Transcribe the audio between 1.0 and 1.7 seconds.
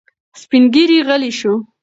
غلی شو.